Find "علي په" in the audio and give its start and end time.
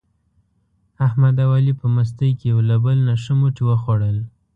1.57-1.85